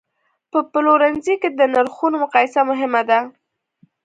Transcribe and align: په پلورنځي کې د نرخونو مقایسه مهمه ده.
په 0.51 0.59
پلورنځي 0.71 1.35
کې 1.41 1.49
د 1.59 1.61
نرخونو 1.73 2.15
مقایسه 2.23 2.59
مهمه 2.69 3.01
ده. 3.09 3.19